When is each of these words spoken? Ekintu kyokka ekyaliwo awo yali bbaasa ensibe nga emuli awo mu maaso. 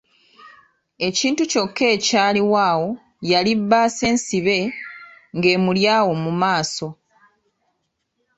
Ekintu 1.07 1.41
kyokka 1.51 1.83
ekyaliwo 1.95 2.57
awo 2.69 2.87
yali 3.31 3.51
bbaasa 3.59 4.03
ensibe 4.11 4.57
nga 5.35 5.47
emuli 5.55 5.81
awo 5.97 6.11
mu 6.23 6.31
maaso. 6.41 6.87